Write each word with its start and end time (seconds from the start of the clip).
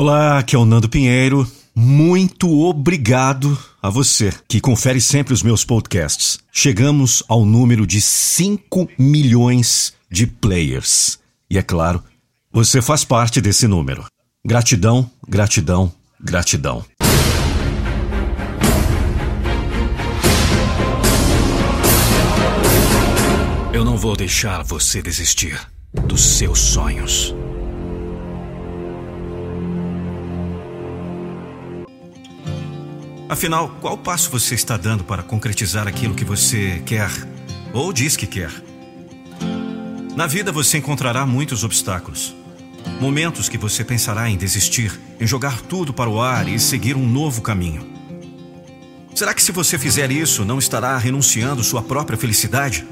Olá, 0.00 0.38
aqui 0.38 0.54
é 0.54 0.58
o 0.60 0.64
Nando 0.64 0.88
Pinheiro. 0.88 1.44
Muito 1.74 2.60
obrigado 2.60 3.58
a 3.82 3.90
você 3.90 4.32
que 4.46 4.60
confere 4.60 5.00
sempre 5.00 5.34
os 5.34 5.42
meus 5.42 5.64
podcasts. 5.64 6.38
Chegamos 6.52 7.20
ao 7.26 7.44
número 7.44 7.84
de 7.84 8.00
5 8.00 8.88
milhões 8.96 9.92
de 10.08 10.24
players. 10.24 11.18
E 11.50 11.58
é 11.58 11.62
claro, 11.64 12.00
você 12.52 12.80
faz 12.80 13.04
parte 13.04 13.40
desse 13.40 13.66
número. 13.66 14.06
Gratidão, 14.46 15.10
gratidão, 15.26 15.92
gratidão. 16.20 16.84
Eu 23.72 23.84
não 23.84 23.96
vou 23.96 24.14
deixar 24.14 24.62
você 24.62 25.02
desistir 25.02 25.60
dos 25.92 26.22
seus 26.22 26.60
sonhos. 26.60 27.34
Afinal, 33.28 33.76
qual 33.82 33.98
passo 33.98 34.30
você 34.30 34.54
está 34.54 34.78
dando 34.78 35.04
para 35.04 35.22
concretizar 35.22 35.86
aquilo 35.86 36.14
que 36.14 36.24
você 36.24 36.82
quer 36.86 37.10
ou 37.74 37.92
diz 37.92 38.16
que 38.16 38.26
quer? 38.26 38.50
Na 40.16 40.26
vida 40.26 40.50
você 40.50 40.78
encontrará 40.78 41.26
muitos 41.26 41.62
obstáculos. 41.62 42.34
Momentos 42.98 43.46
que 43.46 43.58
você 43.58 43.84
pensará 43.84 44.30
em 44.30 44.36
desistir, 44.38 44.98
em 45.20 45.26
jogar 45.26 45.60
tudo 45.60 45.92
para 45.92 46.08
o 46.08 46.22
ar 46.22 46.48
e 46.48 46.58
seguir 46.58 46.96
um 46.96 47.06
novo 47.06 47.42
caminho. 47.42 47.86
Será 49.14 49.34
que 49.34 49.42
se 49.42 49.52
você 49.52 49.78
fizer 49.78 50.10
isso, 50.10 50.42
não 50.42 50.58
estará 50.58 50.96
renunciando 50.96 51.62
sua 51.62 51.82
própria 51.82 52.16
felicidade? 52.16 52.86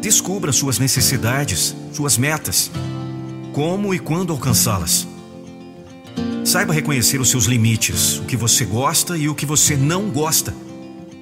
Descubra 0.00 0.50
suas 0.50 0.78
necessidades, 0.78 1.76
suas 1.92 2.16
metas, 2.16 2.70
como 3.52 3.92
e 3.94 3.98
quando 3.98 4.32
alcançá-las. 4.32 5.09
Saiba 6.50 6.72
reconhecer 6.72 7.20
os 7.20 7.30
seus 7.30 7.44
limites, 7.44 8.18
o 8.18 8.24
que 8.24 8.36
você 8.36 8.64
gosta 8.64 9.16
e 9.16 9.28
o 9.28 9.36
que 9.36 9.46
você 9.46 9.76
não 9.76 10.10
gosta. 10.10 10.52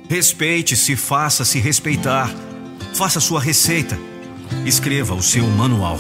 Respeite-se, 0.09 0.97
faça-se 0.97 1.59
respeitar. 1.59 2.35
Faça 2.95 3.21
sua 3.21 3.39
receita. 3.39 3.99
Escreva 4.65 5.15
o 5.15 5.23
seu 5.23 5.47
manual. 5.47 5.99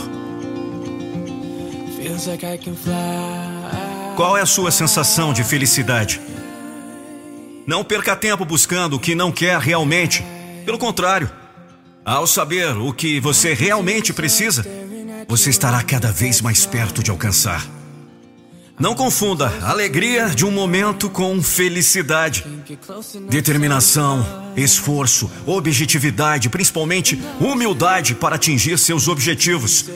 Qual 4.16 4.34
é 4.34 4.40
a 4.40 4.46
sua 4.46 4.70
sensação 4.70 5.34
de 5.34 5.44
felicidade? 5.44 6.22
Não 7.66 7.84
perca 7.84 8.16
tempo 8.16 8.46
buscando 8.46 8.96
o 8.96 8.98
que 8.98 9.14
não 9.14 9.30
quer 9.30 9.58
realmente. 9.58 10.24
Pelo 10.64 10.78
contrário, 10.78 11.30
ao 12.02 12.26
saber 12.26 12.74
o 12.78 12.94
que 12.94 13.20
você 13.20 13.52
realmente 13.52 14.10
precisa, 14.10 14.64
você 15.28 15.50
estará 15.50 15.82
cada 15.82 16.10
vez 16.10 16.40
mais 16.40 16.64
perto 16.64 17.02
de 17.02 17.10
alcançar. 17.10 17.76
Não 18.78 18.94
confunda 18.94 19.52
alegria 19.62 20.28
de 20.28 20.44
um 20.44 20.52
momento 20.52 21.10
com 21.10 21.42
felicidade. 21.42 22.44
Determinação, 23.28 24.52
esforço, 24.56 25.28
objetividade, 25.44 26.48
principalmente 26.48 27.20
humildade 27.40 28.14
para 28.14 28.36
atingir 28.36 28.78
seus 28.78 29.08
objetivos. 29.08 29.86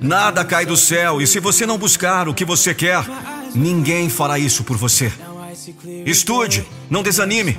Nada 0.00 0.44
cai 0.44 0.64
do 0.64 0.76
céu 0.76 1.20
e 1.20 1.26
se 1.26 1.40
você 1.40 1.66
não 1.66 1.76
buscar 1.76 2.28
o 2.28 2.34
que 2.34 2.44
você 2.44 2.72
quer, 2.72 3.04
ninguém 3.52 4.08
fará 4.08 4.38
isso 4.38 4.62
por 4.62 4.76
você. 4.76 5.12
Estude, 6.06 6.64
não 6.88 7.02
desanime. 7.02 7.58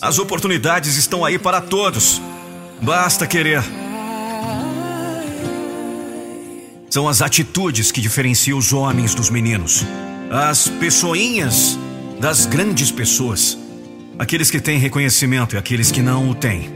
As 0.00 0.18
oportunidades 0.18 0.96
estão 0.96 1.22
aí 1.22 1.38
para 1.38 1.60
todos. 1.60 2.20
Basta 2.80 3.26
querer. 3.26 3.62
São 6.90 7.08
as 7.08 7.22
atitudes 7.22 7.92
que 7.92 8.00
diferenciam 8.00 8.58
os 8.58 8.72
homens 8.72 9.14
dos 9.14 9.30
meninos, 9.30 9.86
as 10.28 10.66
pessoinhas 10.66 11.78
das 12.18 12.46
grandes 12.46 12.90
pessoas, 12.90 13.56
aqueles 14.18 14.50
que 14.50 14.60
têm 14.60 14.76
reconhecimento 14.76 15.54
e 15.54 15.58
aqueles 15.58 15.92
que 15.92 16.02
não 16.02 16.28
o 16.28 16.34
têm. 16.34 16.68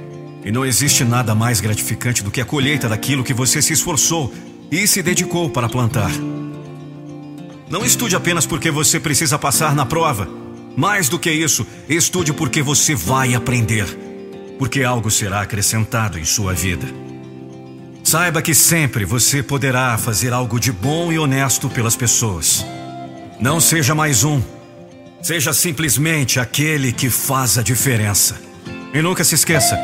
E 0.44 0.52
não 0.52 0.64
existe 0.64 1.04
nada 1.04 1.34
mais 1.34 1.60
gratificante 1.60 2.22
do 2.22 2.30
que 2.30 2.40
a 2.40 2.44
colheita 2.44 2.88
daquilo 2.88 3.24
que 3.24 3.34
você 3.34 3.60
se 3.60 3.72
esforçou 3.72 4.32
e 4.70 4.86
se 4.86 5.02
dedicou 5.02 5.50
para 5.50 5.68
plantar. 5.68 6.12
Não 7.68 7.84
estude 7.84 8.14
apenas 8.14 8.46
porque 8.46 8.70
você 8.70 9.00
precisa 9.00 9.36
passar 9.36 9.74
na 9.74 9.84
prova. 9.84 10.28
Mais 10.76 11.08
do 11.08 11.18
que 11.18 11.32
isso, 11.32 11.66
estude 11.88 12.32
porque 12.32 12.62
você 12.62 12.94
vai 12.94 13.34
aprender. 13.34 13.86
Porque 14.60 14.84
algo 14.84 15.10
será 15.10 15.40
acrescentado 15.40 16.20
em 16.20 16.24
sua 16.24 16.52
vida. 16.52 16.86
Saiba 18.14 18.40
que 18.40 18.54
sempre 18.54 19.04
você 19.04 19.42
poderá 19.42 19.98
fazer 19.98 20.32
algo 20.32 20.60
de 20.60 20.70
bom 20.70 21.12
e 21.12 21.18
honesto 21.18 21.68
pelas 21.68 21.96
pessoas. 21.96 22.64
Não 23.40 23.58
seja 23.58 23.92
mais 23.92 24.22
um. 24.22 24.40
Seja 25.20 25.52
simplesmente 25.52 26.38
aquele 26.38 26.92
que 26.92 27.10
faz 27.10 27.58
a 27.58 27.62
diferença. 27.62 28.40
E 28.94 29.02
nunca 29.02 29.24
se 29.24 29.34
esqueça: 29.34 29.76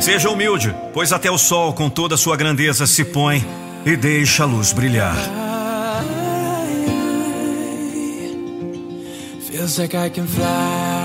seja 0.00 0.30
humilde, 0.30 0.74
pois 0.94 1.12
até 1.12 1.30
o 1.30 1.36
sol, 1.36 1.74
com 1.74 1.90
toda 1.90 2.14
a 2.14 2.18
sua 2.18 2.38
grandeza, 2.38 2.86
se 2.86 3.04
põe 3.04 3.46
e 3.84 3.96
deixa 3.98 4.44
a 4.44 4.46
luz 4.46 4.72
brilhar. 4.72 5.14
Feels 9.46 9.76
like 9.76 9.94
I 9.94 10.08
can 10.08 10.26
fly. 10.26 10.97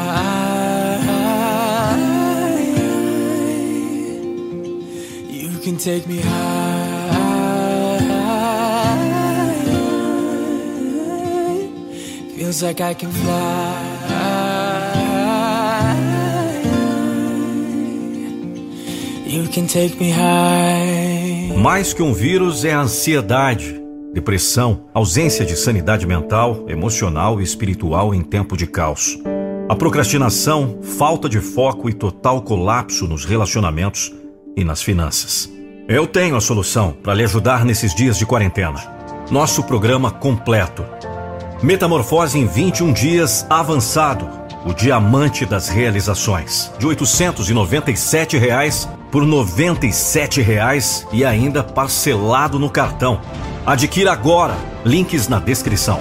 Can 5.73 5.78
take 5.78 6.07
me 6.07 6.19
high. 6.19 6.79
Feels 12.35 12.61
like 12.61 12.81
I 12.81 12.94
can 12.94 13.11
fly. 13.11 13.73
You 19.25 19.47
can 19.50 19.66
take 19.67 20.00
me 20.00 20.11
high. 20.11 21.57
Mais 21.57 21.94
que 21.94 22.03
um 22.03 22.13
vírus 22.13 22.66
é 22.66 22.73
a 22.73 22.81
ansiedade, 22.81 23.81
depressão, 24.13 24.85
ausência 24.94 25.44
de 25.44 25.55
sanidade 25.55 26.05
mental, 26.05 26.66
emocional 26.67 27.41
e 27.41 27.44
espiritual 27.44 28.13
em 28.13 28.22
tempo 28.22 28.55
de 28.55 28.67
caos. 28.67 29.17
A 29.69 29.75
procrastinação, 29.75 30.79
falta 30.84 31.28
de 31.28 31.40
foco 31.40 31.90
e 31.90 31.94
total 31.94 32.44
colapso 32.44 33.07
nos 33.07 33.25
relacionamentos 33.25 34.13
e 34.55 34.63
nas 34.63 34.84
finanças. 34.84 35.50
Eu 35.88 36.07
tenho 36.07 36.38
a 36.38 36.41
solução 36.41 36.94
para 37.03 37.13
lhe 37.13 37.23
ajudar 37.23 37.66
nesses 37.66 37.94
dias 37.94 38.17
de 38.17 38.25
quarentena. 38.25 38.81
Nosso 39.29 39.61
programa 39.63 40.09
completo. 40.09 40.85
Metamorfose 41.61 42.39
em 42.39 42.47
21 42.47 42.94
dias 42.94 43.45
avançado. 43.49 44.29
O 44.66 44.73
diamante 44.73 45.45
das 45.45 45.67
realizações. 45.67 46.72
De 46.79 46.88
897 46.88 48.38
reais 48.38 48.88
por 49.11 49.25
97 49.25 50.41
reais 50.41 51.05
e 51.11 51.25
ainda 51.25 51.61
parcelado 51.61 52.57
no 52.57 52.69
cartão. 52.69 53.19
Adquira 53.66 54.13
agora. 54.13 54.55
Links 54.85 55.27
na 55.27 55.39
descrição. 55.39 55.99